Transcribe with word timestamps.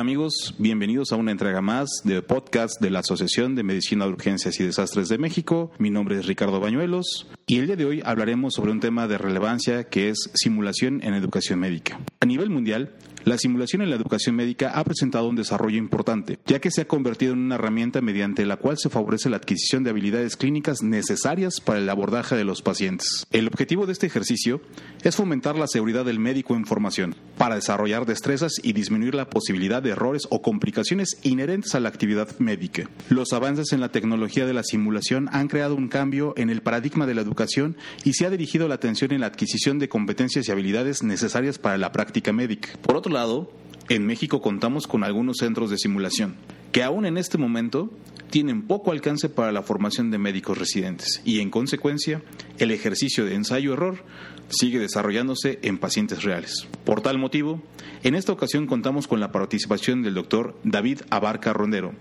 amigos? 0.00 0.54
Bienvenidos 0.56 1.12
a 1.12 1.16
una 1.16 1.30
entrega 1.30 1.60
más 1.60 2.00
de 2.04 2.22
podcast 2.22 2.80
de 2.80 2.88
la 2.88 3.00
Asociación 3.00 3.54
de 3.54 3.62
Medicina 3.62 4.06
de 4.06 4.12
Urgencias 4.12 4.58
y 4.58 4.64
Desastres 4.64 5.08
de 5.08 5.18
México. 5.18 5.72
Mi 5.78 5.90
nombre 5.90 6.18
es 6.18 6.26
Ricardo 6.26 6.58
Bañuelos 6.58 7.28
y 7.46 7.58
el 7.58 7.66
día 7.66 7.76
de 7.76 7.84
hoy 7.84 8.02
hablaremos 8.04 8.54
sobre 8.54 8.72
un 8.72 8.80
tema 8.80 9.06
de 9.08 9.18
relevancia 9.18 9.84
que 9.84 10.08
es 10.08 10.30
simulación 10.34 11.02
en 11.02 11.12
educación 11.12 11.60
médica. 11.60 12.00
A 12.20 12.26
nivel 12.26 12.48
mundial, 12.48 12.94
la 13.24 13.36
simulación 13.36 13.82
en 13.82 13.90
la 13.90 13.96
educación 13.96 14.34
médica 14.34 14.70
ha 14.70 14.82
presentado 14.82 15.28
un 15.28 15.36
desarrollo 15.36 15.76
importante, 15.76 16.38
ya 16.46 16.58
que 16.58 16.70
se 16.70 16.82
ha 16.82 16.88
convertido 16.88 17.34
en 17.34 17.40
una 17.40 17.56
herramienta 17.56 18.00
mediante 18.00 18.46
la 18.46 18.56
cual 18.56 18.78
se 18.78 18.88
favorece 18.88 19.28
la 19.28 19.36
adquisición 19.36 19.84
de 19.84 19.90
habilidades 19.90 20.36
clínicas 20.36 20.82
necesarias 20.82 21.60
para 21.60 21.80
el 21.80 21.90
abordaje 21.90 22.34
de 22.34 22.44
los 22.44 22.62
pacientes. 22.62 23.26
El 23.30 23.46
objetivo 23.46 23.84
de 23.84 23.92
este 23.92 24.06
ejercicio 24.06 24.62
es 25.02 25.16
fomentar 25.16 25.56
la 25.56 25.66
seguridad 25.66 26.06
del 26.06 26.18
médico 26.18 26.54
en 26.54 26.64
formación, 26.64 27.14
para 27.36 27.56
desarrollar 27.56 28.06
destrezas 28.06 28.54
y 28.62 28.72
disminuir 28.72 29.14
la 29.14 29.28
posibilidad 29.28 29.82
de 29.82 29.89
errores 29.90 30.26
o 30.30 30.42
complicaciones 30.42 31.18
inherentes 31.22 31.74
a 31.74 31.80
la 31.80 31.88
actividad 31.88 32.38
médica. 32.38 32.88
Los 33.08 33.32
avances 33.32 33.72
en 33.72 33.80
la 33.80 33.90
tecnología 33.90 34.46
de 34.46 34.54
la 34.54 34.62
simulación 34.62 35.28
han 35.32 35.48
creado 35.48 35.74
un 35.74 35.88
cambio 35.88 36.32
en 36.36 36.50
el 36.50 36.62
paradigma 36.62 37.06
de 37.06 37.14
la 37.14 37.20
educación 37.20 37.76
y 38.04 38.14
se 38.14 38.26
ha 38.26 38.30
dirigido 38.30 38.68
la 38.68 38.76
atención 38.76 39.12
en 39.12 39.20
la 39.20 39.26
adquisición 39.26 39.78
de 39.78 39.88
competencias 39.88 40.48
y 40.48 40.52
habilidades 40.52 41.02
necesarias 41.02 41.58
para 41.58 41.78
la 41.78 41.92
práctica 41.92 42.32
médica. 42.32 42.70
Por 42.82 42.96
otro 42.96 43.12
lado, 43.12 43.50
en 43.88 44.06
México 44.06 44.40
contamos 44.40 44.86
con 44.86 45.04
algunos 45.04 45.38
centros 45.38 45.70
de 45.70 45.78
simulación 45.78 46.36
que 46.72 46.82
aún 46.82 47.06
en 47.06 47.18
este 47.18 47.38
momento 47.38 47.90
tienen 48.30 48.62
poco 48.62 48.92
alcance 48.92 49.28
para 49.28 49.52
la 49.52 49.62
formación 49.62 50.10
de 50.10 50.18
médicos 50.18 50.56
residentes 50.56 51.20
y 51.24 51.40
en 51.40 51.50
consecuencia 51.50 52.22
el 52.58 52.70
ejercicio 52.70 53.24
de 53.24 53.34
ensayo-error 53.34 54.04
sigue 54.50 54.78
desarrollándose 54.78 55.58
en 55.62 55.78
pacientes 55.78 56.22
reales. 56.22 56.66
Por 56.84 57.00
tal 57.02 57.18
motivo, 57.18 57.62
en 58.02 58.14
esta 58.14 58.32
ocasión 58.32 58.66
contamos 58.66 59.06
con 59.06 59.20
la 59.20 59.30
participación 59.30 60.02
del 60.02 60.14
doctor 60.14 60.58
David 60.64 61.02
Abarca 61.10 61.52
Rondero. 61.52 61.92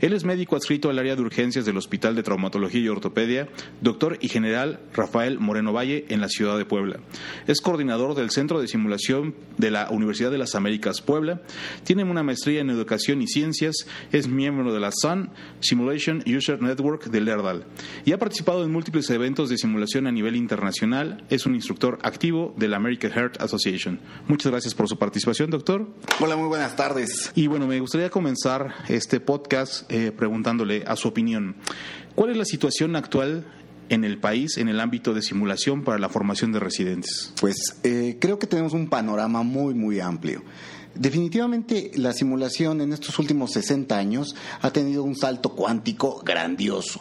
Él 0.00 0.12
es 0.12 0.24
médico 0.24 0.56
adscrito 0.56 0.90
al 0.90 0.98
área 0.98 1.16
de 1.16 1.22
urgencias 1.22 1.64
del 1.64 1.76
Hospital 1.76 2.14
de 2.14 2.22
Traumatología 2.22 2.80
y 2.80 2.88
Ortopedia, 2.88 3.48
doctor 3.80 4.18
y 4.20 4.28
general 4.28 4.80
Rafael 4.92 5.38
Moreno 5.38 5.72
Valle 5.72 6.04
en 6.08 6.20
la 6.20 6.28
ciudad 6.28 6.58
de 6.58 6.64
Puebla. 6.64 7.00
Es 7.46 7.60
coordinador 7.60 8.14
del 8.14 8.30
Centro 8.30 8.60
de 8.60 8.68
Simulación 8.68 9.34
de 9.56 9.70
la 9.70 9.88
Universidad 9.90 10.30
de 10.30 10.38
las 10.38 10.54
Américas 10.54 11.00
Puebla. 11.00 11.40
Tiene 11.84 12.04
una 12.04 12.22
maestría 12.22 12.60
en 12.60 12.70
Educación 12.70 13.22
y 13.22 13.28
Ciencias, 13.28 13.86
es 14.12 14.28
miembro 14.28 14.74
de 14.74 14.80
la 14.80 14.90
Sun 14.92 15.30
Simulation 15.74 16.22
User 16.24 16.62
Network 16.62 17.06
de 17.06 17.20
Lerdal 17.20 17.66
y 18.04 18.12
ha 18.12 18.18
participado 18.18 18.62
en 18.64 18.70
múltiples 18.70 19.10
eventos 19.10 19.48
de 19.48 19.58
simulación 19.58 20.06
a 20.06 20.12
nivel 20.12 20.36
internacional. 20.36 21.24
Es 21.30 21.46
un 21.46 21.56
instructor 21.56 21.98
activo 22.02 22.54
de 22.56 22.68
la 22.68 22.76
American 22.76 23.10
Heart 23.10 23.42
Association. 23.42 23.98
Muchas 24.28 24.52
gracias 24.52 24.72
por 24.72 24.88
su 24.88 24.96
participación, 24.96 25.50
doctor. 25.50 25.88
Hola, 26.20 26.36
muy 26.36 26.46
buenas 26.46 26.76
tardes. 26.76 27.32
Y 27.34 27.48
bueno, 27.48 27.66
me 27.66 27.80
gustaría 27.80 28.08
comenzar 28.08 28.72
este 28.88 29.18
podcast 29.18 29.90
eh, 29.90 30.12
preguntándole 30.12 30.84
a 30.86 30.94
su 30.94 31.08
opinión. 31.08 31.56
¿Cuál 32.14 32.30
es 32.30 32.36
la 32.36 32.44
situación 32.44 32.94
actual 32.94 33.44
en 33.88 34.04
el 34.04 34.18
país 34.18 34.56
en 34.58 34.68
el 34.68 34.78
ámbito 34.78 35.12
de 35.12 35.22
simulación 35.22 35.82
para 35.82 35.98
la 35.98 36.08
formación 36.08 36.52
de 36.52 36.60
residentes? 36.60 37.34
Pues 37.40 37.80
eh, 37.82 38.16
creo 38.20 38.38
que 38.38 38.46
tenemos 38.46 38.74
un 38.74 38.88
panorama 38.88 39.42
muy, 39.42 39.74
muy 39.74 39.98
amplio. 39.98 40.44
Definitivamente 40.94 41.90
la 41.96 42.12
simulación 42.12 42.80
en 42.80 42.92
estos 42.92 43.18
últimos 43.18 43.52
60 43.52 43.96
años 43.96 44.36
ha 44.60 44.70
tenido 44.70 45.02
un 45.02 45.16
salto 45.16 45.50
cuántico 45.50 46.22
grandioso. 46.24 47.00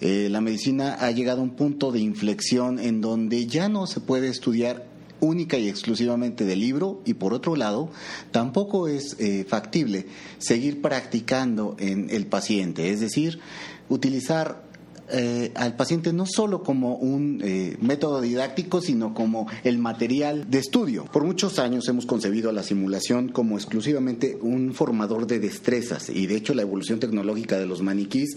Eh, 0.00 0.28
la 0.30 0.40
medicina 0.40 0.96
ha 1.00 1.10
llegado 1.12 1.40
a 1.40 1.44
un 1.44 1.56
punto 1.56 1.92
de 1.92 2.00
inflexión 2.00 2.78
en 2.78 3.00
donde 3.00 3.46
ya 3.46 3.68
no 3.68 3.86
se 3.86 4.00
puede 4.00 4.28
estudiar 4.28 4.86
única 5.20 5.56
y 5.56 5.68
exclusivamente 5.68 6.44
del 6.44 6.60
libro 6.60 7.00
y 7.04 7.14
por 7.14 7.34
otro 7.34 7.56
lado 7.56 7.90
tampoco 8.30 8.88
es 8.88 9.16
eh, 9.18 9.44
factible 9.48 10.06
seguir 10.38 10.80
practicando 10.80 11.76
en 11.78 12.10
el 12.10 12.26
paciente, 12.26 12.90
es 12.90 13.00
decir, 13.00 13.40
utilizar 13.88 14.67
eh, 15.10 15.52
al 15.54 15.74
paciente 15.76 16.12
no 16.12 16.26
solo 16.26 16.62
como 16.62 16.96
un 16.96 17.40
eh, 17.42 17.76
método 17.80 18.20
didáctico, 18.20 18.80
sino 18.80 19.14
como 19.14 19.46
el 19.64 19.78
material 19.78 20.50
de 20.50 20.58
estudio. 20.58 21.04
Por 21.06 21.24
muchos 21.24 21.58
años 21.58 21.88
hemos 21.88 22.06
concebido 22.06 22.52
la 22.52 22.62
simulación 22.62 23.28
como 23.28 23.56
exclusivamente 23.56 24.38
un 24.40 24.74
formador 24.74 25.26
de 25.26 25.38
destrezas 25.38 26.10
y 26.10 26.26
de 26.26 26.36
hecho 26.36 26.54
la 26.54 26.62
evolución 26.62 27.00
tecnológica 27.00 27.58
de 27.58 27.66
los 27.66 27.82
maniquís 27.82 28.36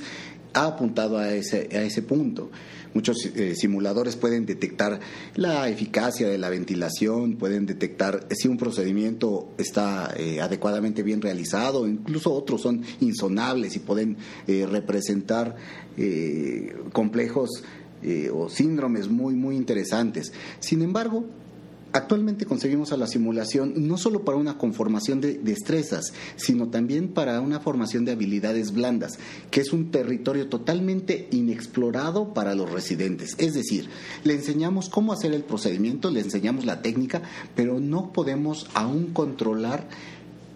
ha 0.54 0.66
apuntado 0.66 1.18
a 1.18 1.34
ese, 1.34 1.70
a 1.72 1.84
ese 1.84 2.02
punto. 2.02 2.50
Muchos 2.94 3.26
eh, 3.26 3.56
simuladores 3.56 4.18
pueden 4.18 4.46
detectar 4.46 5.00
la 5.36 5.70
eficacia 5.70 6.28
de 6.28 6.38
la 6.38 6.50
ventilación, 6.50 7.38
pueden 7.38 7.66
detectar 7.66 8.28
si 8.32 8.50
un 8.50 8.58
procedimiento 8.58 9.54
está 9.58 10.14
eh, 10.18 10.42
adecuadamente 10.42 11.02
bien 11.02 11.22
realizado, 11.22 11.88
incluso 11.88 12.34
otros 12.34 12.62
son 12.62 12.84
insonables 13.00 13.78
y 13.78 13.80
pueden 13.80 14.18
eh, 14.48 14.68
representar 14.70 15.56
complejos 16.94 17.64
o 18.34 18.50
síndromes 18.50 19.10
muy, 19.10 19.36
muy 19.36 19.58
interesantes. 19.58 20.32
Sin 20.60 20.82
embargo, 20.82 21.26
Actualmente 21.94 22.46
conseguimos 22.46 22.94
a 22.94 22.98
la 22.98 23.08
simulación 23.08 23.88
no 23.88 23.98
solo 23.98 24.24
para 24.24 24.38
una 24.38 24.58
conformación 24.58 25.20
de 25.20 25.34
destrezas, 25.34 26.14
sino 26.38 26.70
también 26.70 27.10
para 27.10 27.42
una 27.42 27.60
formación 27.60 28.06
de 28.06 28.14
habilidades 28.14 28.72
blandas, 28.72 29.20
que 29.50 29.60
es 29.60 29.74
un 29.74 29.92
territorio 29.92 30.48
totalmente 30.48 31.28
inexplorado 31.32 32.34
para 32.34 32.56
los 32.56 32.72
residentes. 32.72 33.36
Es 33.40 33.54
decir, 33.54 33.90
le 34.24 34.34
enseñamos 34.34 34.90
cómo 34.90 35.12
hacer 35.12 35.34
el 35.34 35.44
procedimiento, 35.44 36.12
le 36.12 36.22
enseñamos 36.22 36.66
la 36.66 36.82
técnica, 36.82 37.24
pero 37.56 37.80
no 37.80 38.14
podemos 38.14 38.70
aún 38.74 39.08
controlar 39.08 39.88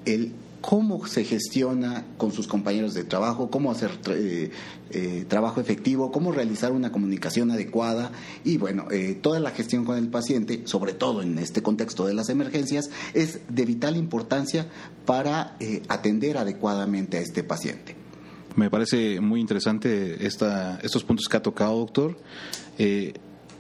el 0.06 0.32
cómo 0.66 1.06
se 1.06 1.24
gestiona 1.24 2.04
con 2.18 2.32
sus 2.32 2.48
compañeros 2.48 2.96
de 2.96 3.04
trabajo, 3.04 3.52
cómo 3.52 3.70
hacer 3.70 3.92
eh, 4.10 4.50
eh, 4.90 5.26
trabajo 5.28 5.62
efectivo, 5.62 6.12
cómo 6.12 6.32
realizar 6.32 6.72
una 6.72 6.92
comunicación 6.92 7.52
adecuada 7.52 8.12
y 8.44 8.58
bueno, 8.58 8.88
eh, 8.90 9.14
toda 9.14 9.40
la 9.40 9.52
gestión 9.52 9.86
con 9.86 9.96
el 9.96 10.08
paciente, 10.08 10.64
sobre 10.66 10.94
todo 10.94 11.22
en 11.22 11.38
este 11.38 11.62
contexto 11.62 12.08
de 12.08 12.16
las 12.16 12.30
emergencias, 12.30 12.90
es 13.14 13.42
de 13.48 13.64
vital 13.64 13.96
importancia 13.96 14.66
para 15.06 15.56
atender 15.88 16.40
adecuadamente 16.40 17.18
a 17.18 17.22
este 17.22 17.44
paciente. 17.44 17.96
Me 18.56 18.72
parece 18.72 19.22
muy 19.22 19.42
interesante 19.42 20.26
esta, 20.26 20.80
estos 20.82 21.04
puntos 21.04 21.28
que 21.28 21.38
ha 21.38 21.44
tocado, 21.44 21.78
doctor 21.78 22.18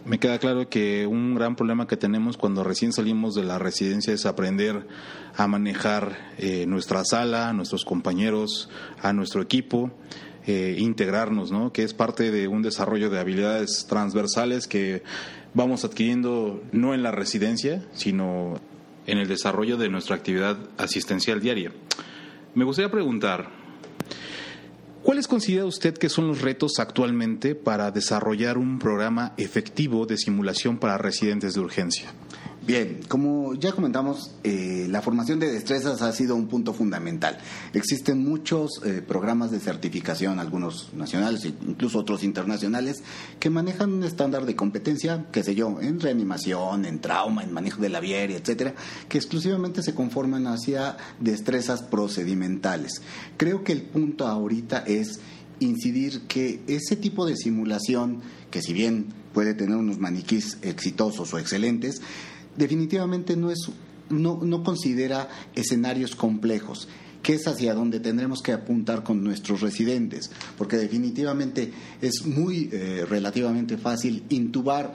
me 0.06 0.20
queda 0.20 0.38
claro 0.38 0.70
que 0.70 1.08
un 1.08 1.34
gran 1.34 1.56
problema 1.56 1.88
que 1.88 1.98
tenemos 1.98 2.38
cuando 2.38 2.64
recién 2.64 2.94
salimos 2.94 3.34
de 3.34 3.44
la 3.44 3.58
residencia 3.58 4.14
es 4.14 4.28
aprender 4.28 4.88
a 5.36 5.48
manejar 5.48 6.34
eh, 6.38 6.66
nuestra 6.68 7.04
sala, 7.04 7.50
a 7.50 7.54
nuestros 7.54 7.86
compañeros, 7.86 8.70
a 9.02 9.14
nuestro 9.14 9.42
equipo, 9.42 9.92
eh, 10.46 10.76
integrarnos, 10.78 11.52
¿no? 11.52 11.74
que 11.74 11.84
es 11.84 11.96
parte 11.96 12.30
de 12.30 12.48
un 12.48 12.62
desarrollo 12.62 13.10
de 13.10 13.20
habilidades 13.20 13.88
transversales 13.90 14.68
que 14.68 15.02
vamos 15.56 15.84
adquiriendo 15.86 16.62
no 16.72 16.94
en 16.94 17.02
la 17.02 17.12
residencia, 17.12 17.84
sino 17.94 18.60
en 19.08 19.18
el 19.18 19.28
desarrollo 19.28 19.76
de 19.78 19.90
nuestra 19.90 20.16
actividad 20.16 20.58
asistencial 20.78 21.42
diaria. 21.42 21.72
Me 22.54 22.64
gustaría 22.64 22.92
preguntar, 22.92 23.65
¿Cuáles 25.06 25.28
considera 25.28 25.66
usted 25.66 25.94
que 25.94 26.10
son 26.10 26.28
los 26.28 26.42
retos 26.42 26.80
actualmente 26.80 27.54
para 27.54 27.92
desarrollar 27.92 28.58
un 28.58 28.80
programa 28.80 29.36
efectivo 29.38 30.08
de 30.08 30.18
simulación 30.18 30.80
para 30.80 30.98
residentes 30.98 31.54
de 31.54 31.60
urgencia? 31.60 32.08
Bien, 32.66 33.02
como 33.08 33.54
ya 33.54 33.74
comentamos, 33.74 34.32
eh, 34.44 34.88
la 34.90 35.04
formación 35.04 35.40
de 35.40 35.52
destrezas 35.52 36.02
ha 36.02 36.12
sido 36.12 36.36
un 36.36 36.48
punto 36.48 36.74
fundamental. 36.74 37.38
Existen 37.74 38.24
muchos 38.24 38.82
eh, 38.84 39.04
programas 39.08 39.52
de 39.52 39.60
certificación, 39.60 40.40
algunos 40.40 40.92
nacionales 40.96 41.46
e 41.46 41.50
incluso 41.50 42.00
otros 42.00 42.24
internacionales, 42.24 43.04
que 43.40 43.52
manejan 43.52 43.94
un 43.94 44.04
estándar 44.04 44.48
de 44.48 44.56
competencia, 44.56 45.28
qué 45.32 45.44
sé 45.44 45.54
yo, 45.54 45.80
en 45.80 46.00
reanimación, 46.00 46.86
en 46.86 47.02
trauma, 47.02 47.44
en 47.44 47.54
manejo 47.54 47.84
de 47.84 47.90
la 47.90 48.00
vieria, 48.00 48.38
etcétera, 48.38 48.74
que 49.10 49.20
exclusivamente 49.20 49.84
se 49.84 49.94
conforman 49.94 50.48
hacia 50.48 50.98
destrezas 51.20 51.84
procedimentales. 51.84 53.04
Creo 53.38 53.64
que 53.64 53.74
el 53.74 53.84
punto 53.84 54.26
ahorita 54.26 54.80
es 54.88 55.20
incidir 55.60 56.22
que 56.22 56.62
ese 56.66 56.96
tipo 56.96 57.28
de 57.28 57.36
simulación, 57.36 58.22
que 58.50 58.64
si 58.64 58.74
bien 58.74 59.14
puede 59.36 59.54
tener 59.54 59.76
unos 59.76 60.00
maniquís 60.00 60.58
exitosos 60.64 61.34
o 61.34 61.38
excelentes, 61.38 62.02
definitivamente 62.58 63.36
no, 63.36 63.52
es, 63.52 63.70
no, 64.10 64.40
no 64.42 64.64
considera 64.64 65.30
escenarios 65.56 66.16
complejos 66.16 66.88
que 67.26 67.34
es 67.34 67.48
hacia 67.48 67.74
donde 67.74 68.00
tendremos 68.00 68.44
que 68.44 68.52
apuntar 68.52 69.02
con 69.02 69.24
nuestros 69.24 69.62
residentes, 69.62 70.30
porque 70.60 70.78
definitivamente 70.78 71.74
es 72.00 72.24
muy 72.24 72.70
eh, 72.72 73.04
relativamente 73.10 73.80
fácil 73.80 74.26
intubar 74.30 74.94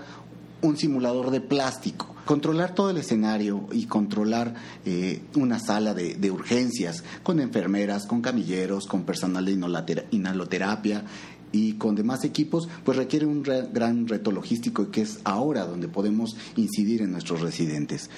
un 0.63 0.77
simulador 0.77 1.33
de 1.33 1.41
plástico, 1.41 2.15
controlar 2.25 2.73
todo 2.73 2.91
el 2.91 2.99
escenario 2.99 3.67
y 3.73 3.87
controlar 3.87 4.55
eh, 4.85 5.23
una 5.35 5.59
sala 5.59 5.93
de, 5.93 6.15
de, 6.15 6.31
urgencias 6.31 7.03
con 7.25 7.41
enfermeras, 7.41 8.07
con 8.07 8.23
camilleros, 8.23 8.87
con 8.87 9.03
personal 9.03 9.45
de 9.45 10.05
inhaloterapia, 10.13 11.05
y 11.53 11.75
con 11.75 11.95
demás 11.95 12.25
equipos, 12.25 12.69
pues 12.85 12.97
requiere 12.97 13.27
un 13.27 13.43
gran 13.43 14.07
reto 14.09 14.31
logístico 14.31 14.91
que 14.91 15.03
es 15.03 15.21
ahora 15.25 15.65
donde 15.67 15.89
podemos 15.89 16.37
incidir 16.57 17.03
en 17.03 17.13
nuestros 17.13 17.41
residentes. 17.41 18.11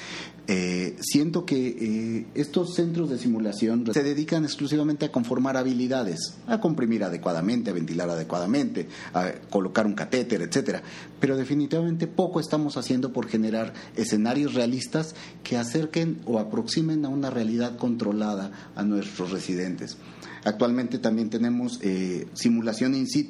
Eh, 0.49 0.97
siento 1.01 1.47
que 1.47 1.69
eh, 1.69 2.27
estos 2.35 2.75
centros 2.75 3.09
de 3.09 3.19
simulación 3.19 3.87
se 3.93 4.03
dedican 4.03 4.45
exclusivamente 4.45 5.07
a 5.07 5.13
conformar 5.13 5.57
habilidades, 5.57 6.35
a 6.49 6.61
comprimir 6.61 7.05
adecuadamente, 7.05 7.71
a 7.71 7.75
ventilar 7.75 8.11
adecuadamente, 8.11 8.89
a 9.15 9.33
colocar 9.51 9.87
un 9.87 9.95
catéter, 9.95 10.43
etcétera. 10.43 10.83
Pero 11.21 11.37
definitivamente 11.37 12.09
poco 12.09 12.41
estamos 12.41 12.77
haciendo 12.77 13.13
por 13.13 13.29
generar 13.29 13.73
escenarios 13.97 14.55
realistas 14.55 15.15
que 15.45 15.57
acerquen 15.57 16.21
o 16.27 16.41
aproximen 16.41 17.05
a 17.05 17.09
una 17.09 17.31
realidad 17.31 17.77
controlada 17.77 18.51
a 18.75 18.83
nuestros 18.83 19.31
residentes. 19.31 19.97
Actualmente 20.45 20.99
también 20.99 21.31
tenemos 21.31 21.79
eh, 21.83 22.27
simulación 22.35 22.97
in 22.97 23.07
situ, 23.07 23.22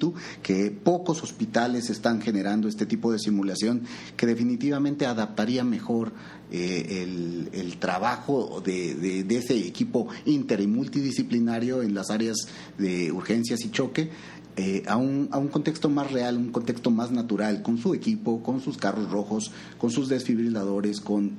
que 0.42 0.70
pocos 0.70 1.22
hospitales 1.22 1.90
están 1.90 2.20
generando 2.20 2.68
este 2.68 2.86
tipo 2.86 3.12
de 3.12 3.18
simulación 3.18 3.82
que 4.16 4.26
definitivamente 4.26 5.06
adaptaría 5.06 5.64
mejor 5.64 6.12
eh, 6.50 7.48
el, 7.52 7.76
trabajo 7.78 8.62
de, 8.64 9.26
ese 9.28 9.56
equipo 9.66 10.08
inter 10.26 10.60
y 10.60 10.66
multidisciplinario 10.66 11.82
en 11.82 11.94
las 11.94 12.10
áreas 12.10 12.36
de 12.78 13.10
urgencias 13.10 13.60
y 13.64 13.70
choque 13.70 14.10
eh, 14.56 14.82
a, 14.86 14.96
un, 14.96 15.28
a, 15.32 15.38
un, 15.38 15.48
contexto 15.48 15.88
más 15.88 16.12
real, 16.12 16.36
un 16.36 16.52
contexto 16.52 16.90
más 16.90 17.10
natural, 17.10 17.62
con 17.62 17.78
su 17.78 17.94
equipo, 17.94 18.42
con 18.42 18.60
sus 18.60 18.76
carros 18.76 19.10
rojos, 19.10 19.50
con 19.78 19.90
sus 19.90 20.08
desfibriladores, 20.08 21.00
con 21.00 21.32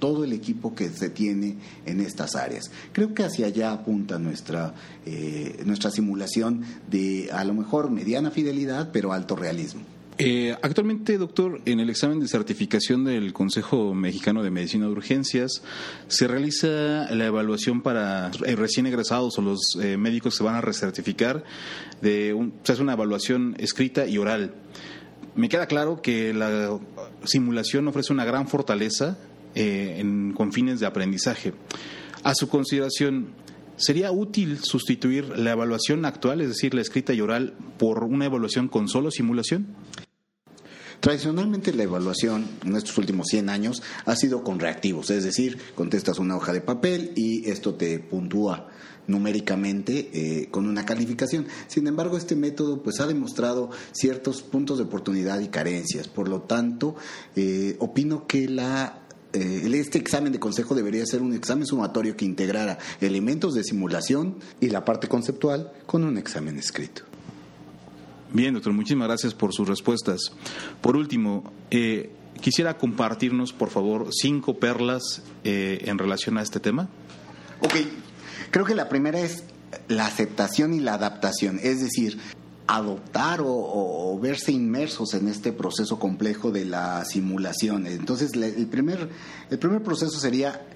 todo 0.00 0.24
el 0.24 0.32
equipo 0.32 0.74
que 0.74 0.88
se 0.88 1.10
tiene 1.10 1.56
en 1.86 2.00
estas 2.00 2.34
áreas. 2.34 2.72
Creo 2.92 3.14
que 3.14 3.22
hacia 3.22 3.46
allá 3.46 3.70
apunta 3.70 4.18
nuestra, 4.18 4.74
eh, 5.06 5.62
nuestra 5.64 5.92
simulación 5.92 6.64
de 6.90 7.28
a 7.30 7.44
lo 7.44 7.54
mejor 7.54 7.90
mediana 7.90 8.32
fidelidad, 8.32 8.90
pero 8.92 9.12
alto 9.12 9.36
realismo. 9.36 9.82
Eh, 10.18 10.54
actualmente, 10.60 11.16
doctor, 11.16 11.62
en 11.64 11.80
el 11.80 11.88
examen 11.88 12.20
de 12.20 12.28
certificación 12.28 13.04
del 13.04 13.32
Consejo 13.32 13.94
Mexicano 13.94 14.42
de 14.42 14.50
Medicina 14.50 14.84
de 14.84 14.92
Urgencias 14.92 15.62
se 16.08 16.28
realiza 16.28 17.14
la 17.14 17.24
evaluación 17.24 17.80
para 17.80 18.30
eh, 18.44 18.54
recién 18.54 18.86
egresados 18.86 19.38
o 19.38 19.42
los 19.42 19.76
médicos 19.76 20.34
que 20.34 20.38
se 20.38 20.44
van 20.44 20.56
a 20.56 20.60
recertificar. 20.60 21.44
De 22.02 22.36
se 22.64 22.72
hace 22.72 22.82
una 22.82 22.94
evaluación 22.94 23.56
escrita 23.58 24.06
y 24.06 24.18
oral. 24.18 24.54
Me 25.36 25.48
queda 25.48 25.66
claro 25.66 26.02
que 26.02 26.34
la 26.34 26.78
simulación 27.24 27.88
ofrece 27.88 28.12
una 28.12 28.24
gran 28.24 28.46
fortaleza 28.46 29.16
eh, 29.54 29.96
en, 29.98 30.32
con 30.32 30.52
fines 30.52 30.80
de 30.80 30.86
aprendizaje. 30.86 31.54
A 32.22 32.34
su 32.34 32.48
consideración, 32.48 33.28
¿sería 33.76 34.12
útil 34.12 34.58
sustituir 34.62 35.38
la 35.38 35.52
evaluación 35.52 36.04
actual, 36.04 36.40
es 36.40 36.48
decir, 36.48 36.74
la 36.74 36.82
escrita 36.82 37.14
y 37.14 37.20
oral, 37.20 37.54
por 37.78 38.04
una 38.04 38.26
evaluación 38.26 38.68
con 38.68 38.88
solo 38.88 39.10
simulación? 39.10 39.74
Tradicionalmente 41.00 41.72
la 41.72 41.84
evaluación 41.84 42.46
en 42.62 42.76
estos 42.76 42.98
últimos 42.98 43.28
100 43.28 43.48
años 43.48 43.82
ha 44.04 44.14
sido 44.16 44.44
con 44.44 44.60
reactivos, 44.60 45.08
es 45.08 45.24
decir, 45.24 45.56
contestas 45.74 46.18
una 46.18 46.36
hoja 46.36 46.52
de 46.52 46.60
papel 46.60 47.12
y 47.16 47.48
esto 47.48 47.74
te 47.74 47.98
puntúa 48.00 48.68
numéricamente 49.06 50.10
eh, 50.12 50.48
con 50.50 50.66
una 50.66 50.84
calificación. 50.84 51.46
Sin 51.68 51.86
embargo, 51.86 52.18
este 52.18 52.36
método 52.36 52.82
pues 52.82 53.00
ha 53.00 53.06
demostrado 53.06 53.70
ciertos 53.92 54.42
puntos 54.42 54.76
de 54.76 54.84
oportunidad 54.84 55.40
y 55.40 55.48
carencias. 55.48 56.06
Por 56.06 56.28
lo 56.28 56.42
tanto, 56.42 56.96
eh, 57.34 57.76
opino 57.78 58.26
que 58.26 58.46
la 58.48 58.99
eh, 59.32 59.70
este 59.74 59.98
examen 59.98 60.32
de 60.32 60.40
consejo 60.40 60.74
debería 60.74 61.04
ser 61.06 61.22
un 61.22 61.32
examen 61.34 61.66
sumatorio 61.66 62.16
que 62.16 62.24
integrara 62.24 62.78
elementos 63.00 63.54
de 63.54 63.64
simulación 63.64 64.36
y 64.60 64.68
la 64.68 64.84
parte 64.84 65.08
conceptual 65.08 65.72
con 65.86 66.04
un 66.04 66.18
examen 66.18 66.58
escrito. 66.58 67.02
Bien, 68.32 68.54
doctor, 68.54 68.72
muchísimas 68.72 69.08
gracias 69.08 69.34
por 69.34 69.52
sus 69.52 69.68
respuestas. 69.68 70.32
Por 70.80 70.96
último, 70.96 71.52
eh, 71.70 72.12
quisiera 72.40 72.78
compartirnos, 72.78 73.52
por 73.52 73.70
favor, 73.70 74.08
cinco 74.12 74.58
perlas 74.58 75.22
eh, 75.44 75.82
en 75.86 75.98
relación 75.98 76.38
a 76.38 76.42
este 76.42 76.60
tema. 76.60 76.88
Ok, 77.60 77.74
creo 78.50 78.64
que 78.64 78.74
la 78.74 78.88
primera 78.88 79.20
es 79.20 79.44
la 79.88 80.06
aceptación 80.06 80.74
y 80.74 80.80
la 80.80 80.94
adaptación, 80.94 81.58
es 81.62 81.80
decir, 81.80 82.18
adoptar 82.76 83.40
o, 83.42 84.18
verse 84.22 84.52
inmersos 84.52 85.14
en 85.14 85.28
este 85.28 85.52
proceso 85.52 85.98
complejo 85.98 86.52
de 86.52 86.64
la 86.64 87.04
simulación. 87.04 87.86
Entonces, 87.86 88.32
el 88.34 88.66
primer, 88.66 89.08
el 89.50 89.58
primer 89.58 89.82
proceso 89.82 90.18
sería 90.20 90.66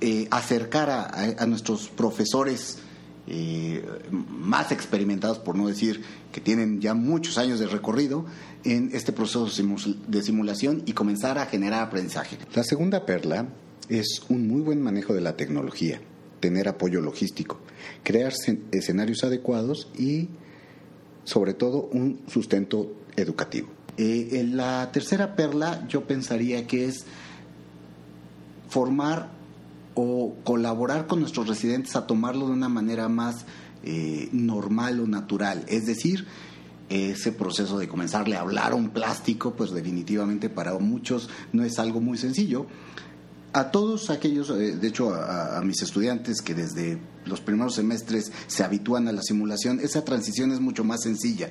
eh, 0.00 0.28
acercar 0.30 0.90
a, 0.90 1.46
nuestros 1.46 1.88
profesores 1.88 2.78
eh, 3.26 3.84
más 4.10 4.70
experimentados, 4.70 5.38
por 5.38 5.56
no 5.56 5.66
decir 5.66 6.02
que 6.30 6.40
tienen 6.40 6.80
ya 6.80 6.94
muchos 6.94 7.36
años 7.36 7.58
de 7.58 7.66
recorrido, 7.66 8.24
en 8.64 8.90
este 8.92 9.12
proceso 9.12 9.46
de 9.46 10.22
simulación 10.22 10.82
y 10.86 10.92
comenzar 10.92 11.38
a 11.38 11.46
generar 11.46 11.82
aprendizaje. 11.82 12.38
La 12.54 12.62
segunda 12.62 13.06
perla 13.06 13.48
es 13.88 14.22
un 14.28 14.46
muy 14.46 14.60
buen 14.60 14.82
manejo 14.82 15.14
de 15.14 15.20
la 15.20 15.36
tecnología, 15.36 16.00
tener 16.38 16.68
apoyo 16.68 17.00
logístico, 17.00 17.58
crear 18.04 18.32
escenarios 18.70 19.24
adecuados 19.24 19.90
y 19.98 20.28
sobre 21.28 21.52
todo 21.52 21.90
un 21.92 22.20
sustento 22.26 22.90
educativo. 23.14 23.68
Eh, 23.98 24.48
la 24.50 24.90
tercera 24.92 25.36
perla 25.36 25.86
yo 25.86 26.04
pensaría 26.06 26.66
que 26.66 26.86
es 26.86 27.04
formar 28.70 29.28
o 29.94 30.36
colaborar 30.42 31.06
con 31.06 31.20
nuestros 31.20 31.46
residentes 31.46 31.96
a 31.96 32.06
tomarlo 32.06 32.46
de 32.46 32.52
una 32.52 32.70
manera 32.70 33.10
más 33.10 33.44
eh, 33.84 34.30
normal 34.32 35.00
o 35.00 35.06
natural. 35.06 35.66
Es 35.68 35.84
decir, 35.84 36.26
ese 36.88 37.32
proceso 37.32 37.78
de 37.78 37.88
comenzarle 37.88 38.36
a 38.36 38.40
hablar 38.40 38.72
a 38.72 38.76
un 38.76 38.88
plástico, 38.88 39.52
pues 39.52 39.72
definitivamente 39.72 40.48
para 40.48 40.78
muchos 40.78 41.28
no 41.52 41.62
es 41.62 41.78
algo 41.78 42.00
muy 42.00 42.16
sencillo 42.16 42.66
a 43.58 43.72
todos 43.72 44.08
aquellos, 44.10 44.50
eh, 44.50 44.76
de 44.76 44.88
hecho 44.88 45.12
a, 45.12 45.60
mis 45.62 45.82
estudiantes 45.82 46.42
que 46.42 46.54
desde 46.54 46.98
los 47.26 47.40
primeros 47.40 47.74
semestres 47.74 48.30
se 48.46 48.62
habitúan 48.62 49.08
a 49.08 49.12
la 49.12 49.20
simulación, 49.20 49.80
esa 49.80 50.04
transición 50.04 50.52
es 50.52 50.60
mucho 50.60 50.84
más 50.84 51.02
sencilla. 51.02 51.50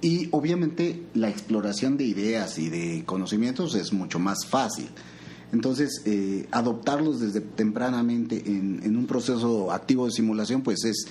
Y 0.00 0.28
obviamente 0.30 1.02
la 1.14 1.28
exploración 1.28 1.96
de 1.96 2.04
ideas 2.04 2.60
y 2.60 2.68
de 2.68 3.02
conocimientos 3.04 3.74
es 3.74 3.92
mucho 3.92 4.20
más 4.20 4.46
fácil. 4.46 4.88
Entonces, 5.52 6.02
eh, 6.04 6.46
adoptarlos 6.52 7.20
desde 7.20 7.40
tempranamente 7.40 8.42
en, 8.46 8.96
un 8.96 9.06
proceso 9.06 9.72
activo 9.72 10.06
de 10.06 10.12
simulación, 10.12 10.62
pues 10.62 10.84
es, 10.84 11.06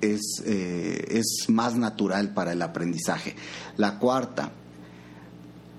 es, 0.00 0.42
eh, 0.44 1.06
es 1.08 1.46
más 1.48 1.76
natural 1.76 2.34
para 2.34 2.52
el 2.52 2.62
aprendizaje. 2.62 3.36
La 3.76 4.00
cuarta, 4.00 4.52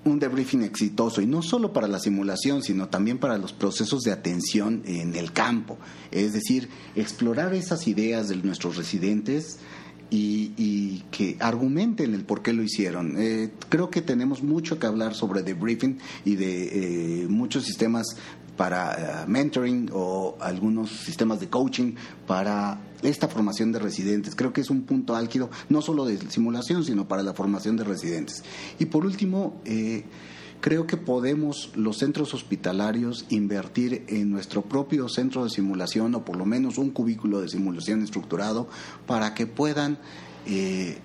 un 0.04 0.18
debriefing 0.18 0.62
exitoso 0.62 1.20
y 1.20 1.26
no 1.26 1.42
solo 1.42 1.72
para 1.72 1.88
la 1.88 1.98
simulación, 1.98 2.62
sino 2.62 2.88
también 2.88 3.18
para 3.18 3.38
los 3.38 3.52
procesos 3.52 4.02
de 4.02 4.12
atención 4.12 4.82
en 4.84 5.14
el 5.14 5.32
campo. 5.32 5.78
Es 6.10 6.32
decir, 6.32 6.68
explorar 6.96 7.54
esas 7.54 7.86
ideas 7.86 8.28
de 8.28 8.36
nuestros 8.36 8.76
residentes 8.76 9.58
y, 10.14 11.04
que 11.10 11.36
argumenten 11.40 12.14
el 12.14 12.24
por 12.24 12.42
qué 12.42 12.52
lo 12.52 12.62
hicieron. 12.62 13.14
Eh, 13.18 13.50
creo 13.68 13.90
que 13.90 14.02
tenemos 14.02 14.42
mucho 14.42 14.78
que 14.78 14.86
hablar 14.86 15.14
sobre 15.14 15.42
debriefing 15.42 15.98
y 16.24 16.36
de 16.36 17.22
eh, 17.22 17.28
muchos 17.28 17.64
sistemas 17.64 18.06
para 18.56 19.22
eh, 19.22 19.26
mentoring 19.26 19.90
o 19.92 20.36
algunos 20.40 20.90
sistemas 20.90 21.40
de 21.40 21.48
coaching 21.48 21.94
para 22.26 22.78
esta 23.02 23.28
formación 23.28 23.72
de 23.72 23.78
residentes. 23.78 24.34
Creo 24.34 24.52
que 24.52 24.60
es 24.60 24.70
un 24.70 24.82
punto 24.82 25.16
álgido, 25.16 25.50
no 25.68 25.82
solo 25.82 26.04
de 26.04 26.18
simulación, 26.30 26.84
sino 26.84 27.08
para 27.08 27.22
la 27.22 27.34
formación 27.34 27.76
de 27.76 27.84
residentes. 27.84 28.44
Y 28.78 28.86
por 28.86 29.04
último, 29.04 29.60
eh, 29.64 30.04
creo 30.60 30.86
que 30.86 30.96
podemos 30.96 31.70
los 31.74 31.98
centros 31.98 32.34
hospitalarios 32.34 33.26
invertir 33.30 34.04
en 34.08 34.30
nuestro 34.30 34.62
propio 34.62 35.08
centro 35.08 35.44
de 35.44 35.50
simulación 35.50 36.14
o 36.14 36.24
por 36.24 36.36
lo 36.36 36.46
menos 36.46 36.78
un 36.78 36.90
cubículo 36.90 37.40
de 37.40 37.48
simulación 37.48 38.02
estructurado 38.02 38.68
para 39.06 39.34
que 39.34 39.46
puedan... 39.46 39.98
Eh, 40.46 40.98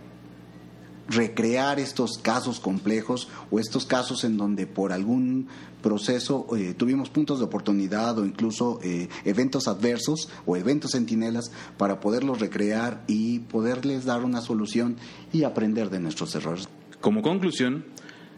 recrear 1.09 1.79
estos 1.79 2.17
casos 2.17 2.59
complejos 2.59 3.29
o 3.51 3.59
estos 3.59 3.85
casos 3.85 4.23
en 4.23 4.37
donde 4.37 4.67
por 4.67 4.91
algún 4.91 5.47
proceso 5.81 6.47
eh, 6.55 6.73
tuvimos 6.75 7.09
puntos 7.09 7.39
de 7.39 7.45
oportunidad 7.45 8.17
o 8.17 8.25
incluso 8.25 8.79
eh, 8.83 9.07
eventos 9.25 9.67
adversos 9.67 10.29
o 10.45 10.57
eventos 10.57 10.91
centinelas 10.91 11.51
para 11.77 11.99
poderlos 11.99 12.39
recrear 12.39 13.03
y 13.07 13.39
poderles 13.39 14.05
dar 14.05 14.23
una 14.23 14.41
solución 14.41 14.97
y 15.31 15.43
aprender 15.43 15.89
de 15.89 15.99
nuestros 15.99 16.35
errores. 16.35 16.67
Como 16.99 17.21
conclusión, 17.21 17.85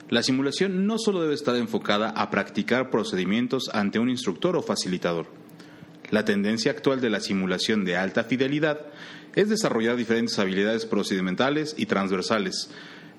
la 0.09 0.23
simulación 0.23 0.85
no 0.85 0.97
solo 0.97 1.21
debe 1.21 1.33
estar 1.33 1.55
enfocada 1.55 2.09
a 2.09 2.29
practicar 2.29 2.89
procedimientos 2.89 3.69
ante 3.73 3.99
un 3.99 4.09
instructor 4.09 4.55
o 4.55 4.61
facilitador. 4.61 5.38
La 6.11 6.25
tendencia 6.25 6.71
actual 6.71 7.01
de 7.01 7.09
la 7.09 7.19
simulación 7.19 7.85
de 7.85 7.95
alta 7.95 8.23
fidelidad 8.23 8.79
es 9.35 9.49
desarrollar 9.49 9.95
diferentes 9.95 10.39
habilidades 10.39 10.85
procedimentales 10.85 11.75
y 11.77 11.85
transversales, 11.85 12.71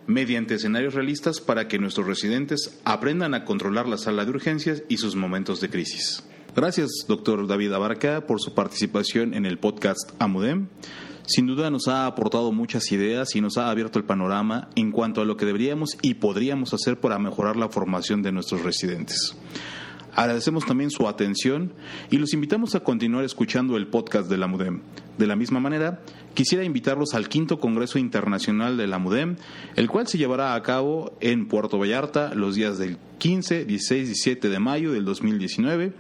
mediante 0.06 0.54
escenarios 0.54 0.94
realistas 0.94 1.40
para 1.40 1.68
que 1.68 1.78
nuestros 1.78 2.06
residentes 2.06 2.80
aprendan 2.84 3.34
a 3.34 3.44
controlar 3.44 3.86
la 3.86 3.96
sala 3.96 4.24
de 4.24 4.30
urgencias 4.30 4.82
y 4.88 4.96
sus 4.96 5.14
momentos 5.14 5.60
de 5.60 5.70
crisis. 5.70 6.24
Gracias, 6.56 7.04
doctor 7.06 7.46
David 7.46 7.72
Abarca, 7.72 8.26
por 8.26 8.40
su 8.40 8.54
participación 8.54 9.34
en 9.34 9.46
el 9.46 9.58
podcast 9.58 10.10
Amudem. 10.18 10.66
Sin 11.26 11.46
duda 11.46 11.70
nos 11.70 11.86
ha 11.86 12.06
aportado 12.06 12.50
muchas 12.50 12.90
ideas 12.90 13.36
y 13.36 13.40
nos 13.40 13.56
ha 13.56 13.70
abierto 13.70 14.00
el 14.00 14.04
panorama 14.04 14.68
en 14.74 14.90
cuanto 14.90 15.20
a 15.20 15.24
lo 15.24 15.36
que 15.36 15.46
deberíamos 15.46 15.96
y 16.02 16.14
podríamos 16.14 16.74
hacer 16.74 16.98
para 16.98 17.20
mejorar 17.20 17.54
la 17.54 17.68
formación 17.68 18.22
de 18.22 18.32
nuestros 18.32 18.64
residentes. 18.64 19.36
Agradecemos 20.14 20.66
también 20.66 20.90
su 20.90 21.06
atención 21.06 21.72
y 22.10 22.18
los 22.18 22.32
invitamos 22.32 22.74
a 22.74 22.80
continuar 22.80 23.24
escuchando 23.24 23.76
el 23.76 23.86
podcast 23.86 24.28
de 24.28 24.38
la 24.38 24.46
MUDEM. 24.46 24.80
De 25.18 25.26
la 25.26 25.36
misma 25.36 25.60
manera, 25.60 26.00
quisiera 26.34 26.64
invitarlos 26.64 27.14
al 27.14 27.28
quinto 27.28 27.60
Congreso 27.60 27.98
Internacional 27.98 28.76
de 28.76 28.86
la 28.86 28.98
MUDEM, 28.98 29.36
el 29.76 29.88
cual 29.88 30.08
se 30.08 30.18
llevará 30.18 30.54
a 30.54 30.62
cabo 30.62 31.16
en 31.20 31.46
Puerto 31.46 31.78
Vallarta 31.78 32.34
los 32.34 32.54
días 32.54 32.78
del 32.78 32.98
15, 33.18 33.64
16 33.66 34.02
y 34.02 34.06
17 34.06 34.48
de 34.48 34.58
mayo 34.58 34.92
del 34.92 35.04
2019. 35.04 35.92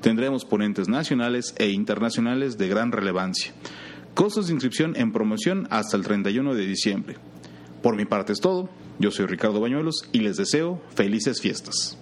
Tendremos 0.00 0.44
ponentes 0.44 0.88
nacionales 0.88 1.54
e 1.58 1.70
internacionales 1.70 2.58
de 2.58 2.68
gran 2.68 2.92
relevancia. 2.92 3.52
Costos 4.14 4.46
de 4.46 4.54
inscripción 4.54 4.94
en 4.96 5.12
promoción 5.12 5.66
hasta 5.70 5.96
el 5.96 6.02
31 6.02 6.54
de 6.54 6.66
diciembre. 6.66 7.16
Por 7.82 7.96
mi 7.96 8.04
parte 8.04 8.32
es 8.32 8.40
todo. 8.40 8.68
Yo 8.98 9.10
soy 9.10 9.26
Ricardo 9.26 9.60
Bañuelos 9.60 10.08
y 10.12 10.20
les 10.20 10.36
deseo 10.36 10.80
felices 10.94 11.40
fiestas. 11.40 11.98